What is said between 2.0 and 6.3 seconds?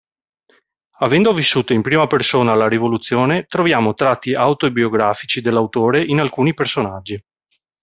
persona la rivoluzione, troviamo tratti autobiografici dell'autore in